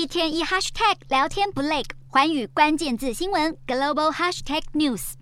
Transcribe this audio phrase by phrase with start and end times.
[0.00, 5.12] 一天一 hashtag 聊天不累，环宇关键字新闻 global hashtag news。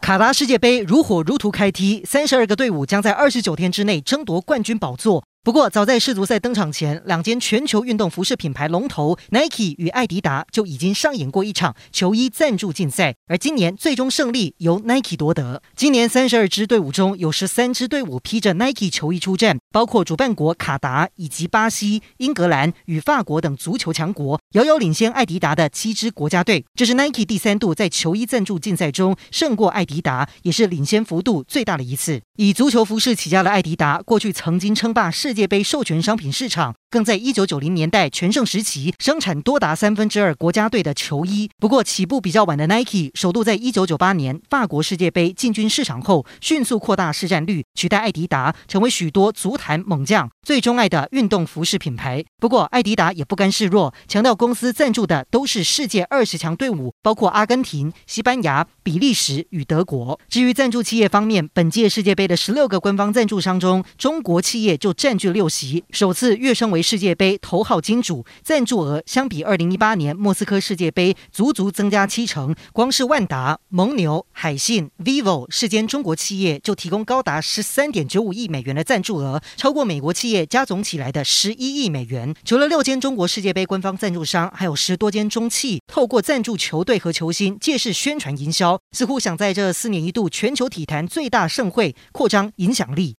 [0.00, 5.24] 卡达世界杯如火如荼开踢，三十二个队伍将在二十九天之内争夺冠军宝座。
[5.42, 15.62] 不过，早在世足赛登场前，两间全球运动服饰品牌龙头 Nike 与艾迪达就已经上演过一场球衣赞助竞赛，而今年最终胜利由 Nike 夺得。
[15.74, 26.64] 今年三十二支队伍中有十三支队伍披着 Nike 球衣出战，包括主办国卡达以及巴西、英格兰与法国等足球强国，遥遥领先艾迪达的七支国家队。
[26.74, 32.20] 这是 Nike 第三度在球衣赞助竞赛中胜过艾迪达，也是领先幅度最大的一次。
[32.34, 35.08] 以足球服饰起家的艾迪达，过去曾经称霸。
[35.08, 36.74] 世界杯授权商品市场。
[36.90, 41.48] 更在一九九零年代全盛时期生产多达三分之二国家队的球衣。
[41.60, 52.24] 不过起步比较晚的 Nike，首度在一九九八年法国世界杯进军市场后，迅速扩大市占率，取代艾迪达，成为许多足坛猛将最钟爱的运动服饰品牌。
[52.40, 60.18] 不过艾迪达也不甘示弱，强调公司赞助的都是世界二十强队伍，包括阿根廷、西班牙、比利时与德国。
[60.28, 82.34] 至于赞助企业方面，本届世界杯的十六个官方赞助商中，中国企业就占据六席，首次跃升为世界杯头号金主赞助额相比二零一八年莫斯科世界杯足足增加七成，光是万达、蒙牛、海信、vivo 世间中国企业就提供高达十三点九五亿美元的赞助额，超过美国企业加总起来的十一亿美元。
[82.44, 93.08] 除了六间中国世界杯官方赞助商，还有十多间中企透过赞助球队和球星借势宣传营销，似乎想在这四年一度全球体坛最大盛会扩张影响力。